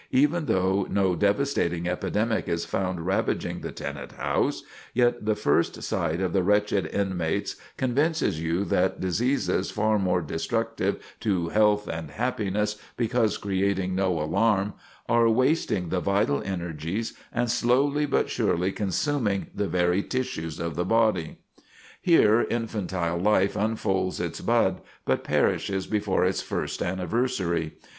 Even 0.09 0.47
though 0.47 0.87
no 0.89 1.15
devastating 1.15 1.87
epidemic 1.87 2.47
is 2.49 2.65
found 2.65 3.05
ravaging 3.05 3.61
the 3.61 3.71
tenant 3.71 4.13
house, 4.13 4.63
yet 4.95 5.23
the 5.27 5.35
first 5.35 5.83
sight 5.83 6.19
of 6.19 6.33
the 6.33 6.41
wretched 6.41 6.87
inmates 6.87 7.55
convinces 7.77 8.41
you 8.41 8.65
that 8.65 8.99
diseases 8.99 9.69
far 9.69 9.99
more 9.99 10.23
destructive 10.23 11.15
to 11.19 11.49
health 11.49 11.87
and 11.87 12.09
happiness, 12.09 12.77
because 12.97 13.37
creating 13.37 13.93
no 13.93 14.19
alarm, 14.19 14.73
are 15.07 15.29
wasting 15.29 15.89
the 15.89 15.99
vital 15.99 16.41
energies, 16.45 17.13
and 17.31 17.51
slowly 17.51 18.07
but 18.07 18.27
surely 18.27 18.71
consuming 18.71 19.51
the 19.53 19.67
very 19.67 20.01
tissues 20.01 20.59
of 20.59 20.75
the 20.75 20.83
body. 20.83 21.37
Here 22.01 22.41
infantile 22.49 23.19
life 23.19 23.55
unfolds 23.55 24.19
its 24.19 24.41
bud, 24.41 24.81
but 25.05 25.23
perishes 25.23 25.85
before 25.85 26.25
its 26.25 26.41
first 26.41 26.81
anniversary. 26.81 27.75